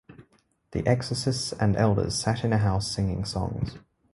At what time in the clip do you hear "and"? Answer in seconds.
1.53-1.75